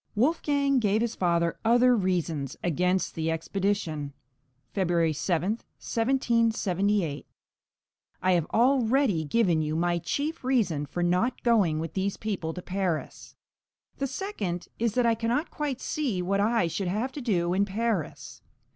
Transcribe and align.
Wolfgang 0.15 0.79
gave 0.79 1.01
his 1.01 1.13
father 1.13 1.59
other 1.63 1.95
reasons 1.95 2.57
against 2.63 3.13
the 3.13 3.29
expedition 3.29 4.13
(February 4.73 5.13
7, 5.13 5.59
1778): 5.77 7.27
I 8.19 8.31
have 8.31 8.47
already 8.47 9.23
given 9.23 9.61
you 9.61 9.75
my 9.75 9.99
chief 9.99 10.43
reason 10.43 10.87
for 10.87 11.03
not 11.03 11.43
going 11.43 11.77
with 11.77 11.93
these 11.93 12.17
people 12.17 12.51
to 12.55 12.63
Paris. 12.63 13.35
The 13.99 14.07
second 14.07 14.69
is 14.79 14.95
that 14.95 15.05
I 15.05 15.13
cannot 15.13 15.51
quite 15.51 15.79
see 15.79 16.19
what 16.23 16.39
I 16.39 16.65
should 16.65 16.87
have 16.87 17.11
to 17.11 17.21
do 17.21 17.53
in 17.53 17.63
Paris. 17.65 18.41